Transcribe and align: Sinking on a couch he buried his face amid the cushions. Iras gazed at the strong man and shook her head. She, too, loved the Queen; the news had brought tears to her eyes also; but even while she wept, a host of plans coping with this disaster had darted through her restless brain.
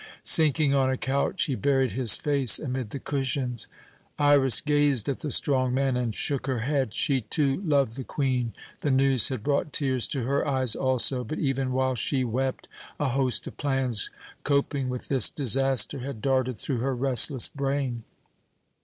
Sinking 0.23 0.73
on 0.73 0.89
a 0.89 0.97
couch 0.97 1.43
he 1.45 1.53
buried 1.53 1.91
his 1.91 2.15
face 2.15 2.57
amid 2.57 2.89
the 2.89 2.97
cushions. 2.97 3.67
Iras 4.17 4.59
gazed 4.59 5.07
at 5.07 5.19
the 5.19 5.29
strong 5.29 5.75
man 5.75 5.95
and 5.95 6.15
shook 6.15 6.47
her 6.47 6.61
head. 6.61 6.91
She, 6.95 7.21
too, 7.21 7.61
loved 7.63 7.97
the 7.97 8.03
Queen; 8.03 8.53
the 8.79 8.89
news 8.89 9.29
had 9.29 9.43
brought 9.43 9.71
tears 9.71 10.07
to 10.07 10.23
her 10.23 10.43
eyes 10.47 10.75
also; 10.75 11.23
but 11.23 11.37
even 11.37 11.71
while 11.71 11.93
she 11.93 12.23
wept, 12.23 12.67
a 12.99 13.09
host 13.09 13.45
of 13.45 13.57
plans 13.57 14.09
coping 14.43 14.89
with 14.89 15.07
this 15.07 15.29
disaster 15.29 15.99
had 15.99 16.19
darted 16.19 16.57
through 16.57 16.79
her 16.79 16.95
restless 16.95 17.47
brain. 17.49 18.03